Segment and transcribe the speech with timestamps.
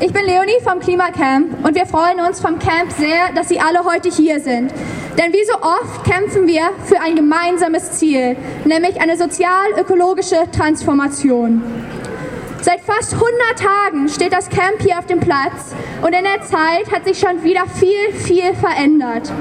[0.00, 3.84] Ich bin Leonie vom Klimacamp und wir freuen uns vom Camp sehr, dass Sie alle
[3.84, 4.72] heute hier sind.
[5.18, 11.64] Denn wie so oft kämpfen wir für ein gemeinsames Ziel, nämlich eine sozial-ökologische Transformation.
[12.60, 16.92] Seit fast 100 Tagen steht das Camp hier auf dem Platz und in der Zeit
[16.92, 19.32] hat sich schon wieder viel, viel verändert.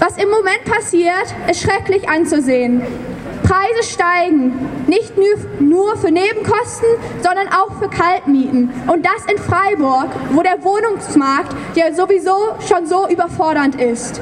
[0.00, 2.82] Was im Moment passiert, ist schrecklich anzusehen.
[3.46, 5.14] Preise steigen, nicht
[5.60, 6.88] nur für Nebenkosten,
[7.22, 8.72] sondern auch für Kaltmieten.
[8.88, 14.20] Und das in Freiburg, wo der Wohnungsmarkt ja sowieso schon so überfordernd ist.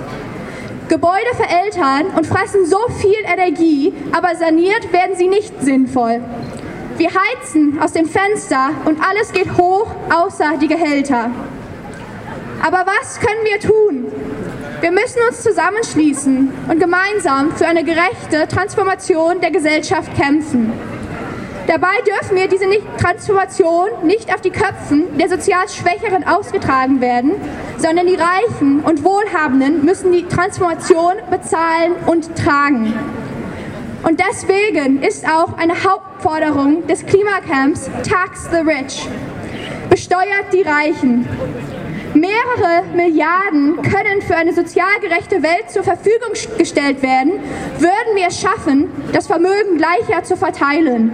[0.91, 6.21] Gebäude verältern und fressen so viel Energie, aber saniert werden sie nicht sinnvoll.
[6.99, 11.31] Wir heizen aus dem Fenster und alles geht hoch, außer die Gehälter.
[12.63, 14.13] Aber was können wir tun?
[14.85, 20.75] Wir müssen uns zusammenschließen und gemeinsam für eine gerechte Transformation der Gesellschaft kämpfen.
[21.67, 22.67] Dabei dürfen wir diese
[23.01, 27.33] Transformation nicht auf die Köpfen der sozial Schwächeren ausgetragen werden,
[27.79, 32.93] sondern die Reichen und Wohlhabenden müssen die Transformation bezahlen und tragen.
[34.03, 39.09] Und deswegen ist auch eine Hauptforderung des Klimacamps Tax the Rich.
[39.89, 41.27] Besteuert die Reichen.
[42.15, 47.33] Mehrere Milliarden können für eine sozial gerechte Welt zur Verfügung gestellt werden,
[47.79, 51.11] würden wir es schaffen, das Vermögen gleicher zu verteilen.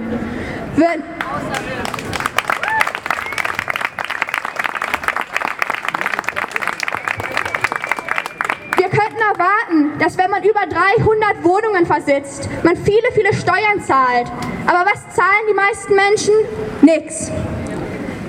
[8.77, 14.31] Wir könnten erwarten, dass wenn man über 300 Wohnungen versitzt, man viele, viele Steuern zahlt.
[14.67, 16.34] Aber was zahlen die meisten Menschen?
[16.83, 17.31] Nix.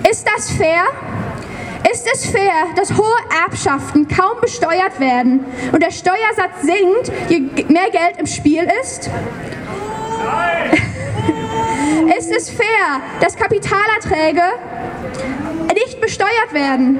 [0.10, 0.86] Ist das fair?
[1.90, 7.90] Ist es fair, dass hohe Erbschaften kaum besteuert werden und der Steuersatz sinkt, je mehr
[7.90, 9.10] Geld im Spiel ist?
[12.18, 14.44] Ist es fair, dass Kapitalerträge
[15.74, 17.00] nicht besteuert werden?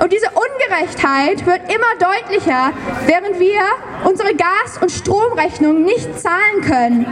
[0.00, 2.72] Und diese Ungerechtheit wird immer deutlicher,
[3.06, 3.60] während wir
[4.04, 7.06] unsere Gas- und Stromrechnung nicht zahlen können.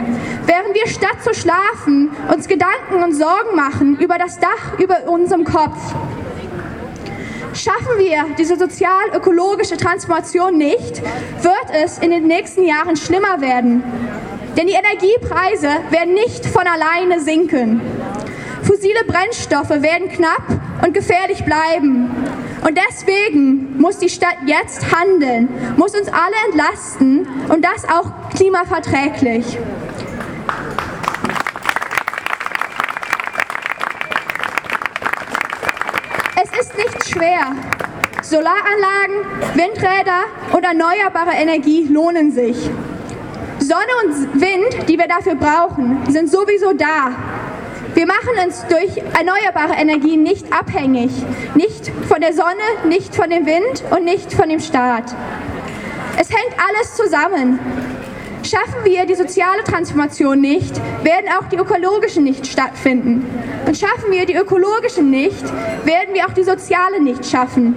[0.45, 5.45] Während wir statt zu schlafen uns Gedanken und Sorgen machen über das Dach über unserem
[5.45, 5.77] Kopf.
[7.53, 11.03] Schaffen wir diese sozial-ökologische Transformation nicht,
[11.41, 13.83] wird es in den nächsten Jahren schlimmer werden.
[14.57, 17.81] Denn die Energiepreise werden nicht von alleine sinken.
[18.63, 20.43] Fossile Brennstoffe werden knapp
[20.83, 22.09] und gefährlich bleiben.
[22.65, 29.57] Und deswegen muss die Stadt jetzt handeln, muss uns alle entlasten und das auch klimaverträglich.
[36.73, 37.55] Ist nicht schwer.
[38.21, 40.23] Solaranlagen, Windräder
[40.53, 42.57] und erneuerbare Energie lohnen sich.
[43.59, 47.11] Sonne und Wind, die wir dafür brauchen, sind sowieso da.
[47.93, 51.11] Wir machen uns durch erneuerbare Energie nicht abhängig.
[51.53, 55.15] Nicht von der Sonne, nicht von dem Wind und nicht von dem Staat.
[56.19, 57.59] Es hängt alles zusammen.
[58.43, 63.25] Schaffen wir die soziale Transformation nicht, werden auch die ökologischen nicht stattfinden.
[63.65, 65.43] Und schaffen wir die ökologischen nicht,
[65.85, 67.75] werden wir auch die soziale nicht schaffen.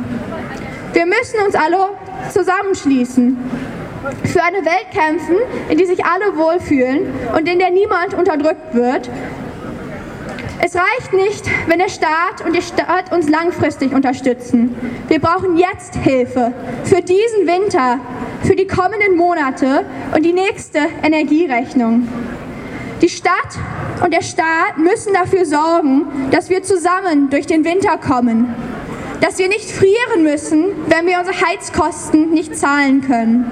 [0.92, 1.90] Wir müssen uns alle
[2.32, 3.36] zusammenschließen,
[4.24, 5.36] für eine Welt kämpfen,
[5.68, 9.08] in die sich alle wohlfühlen und in der niemand unterdrückt wird.
[10.58, 14.74] Es reicht nicht, wenn der Staat und die Stadt uns langfristig unterstützen.
[15.08, 16.52] Wir brauchen jetzt Hilfe
[16.84, 17.98] für diesen Winter,
[18.42, 19.84] für die kommenden Monate
[20.14, 22.08] und die nächste Energierechnung.
[23.02, 23.58] Die Stadt
[24.02, 28.54] und der Staat müssen dafür sorgen, dass wir zusammen durch den Winter kommen.
[29.20, 33.50] Dass wir nicht frieren müssen, wenn wir unsere Heizkosten nicht zahlen können.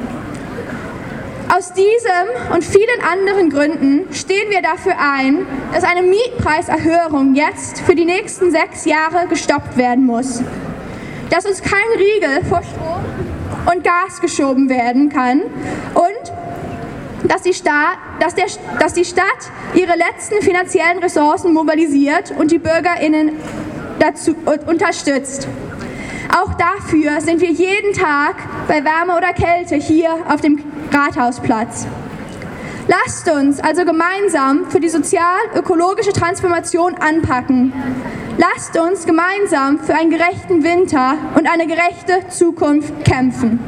[1.56, 7.94] Aus diesem und vielen anderen Gründen stehen wir dafür ein, dass eine Mietpreiserhöhung jetzt für
[7.94, 10.42] die nächsten sechs Jahre gestoppt werden muss.
[11.30, 13.04] Dass uns kein Riegel vor Strom
[13.72, 15.42] und Gas geschoben werden kann
[15.94, 18.46] und dass die, Staat, dass, der,
[18.80, 19.24] dass die Stadt
[19.74, 23.30] ihre letzten finanziellen Ressourcen mobilisiert und die BürgerInnen
[24.00, 24.34] dazu
[24.66, 25.46] unterstützt.
[26.36, 28.34] Auch dafür sind wir jeden Tag
[28.66, 31.86] bei Wärme oder Kälte hier auf dem Rathausplatz.
[32.86, 37.72] Lasst uns also gemeinsam für die sozial-ökologische Transformation anpacken.
[38.36, 43.58] Lasst uns gemeinsam für einen gerechten Winter und eine gerechte Zukunft kämpfen.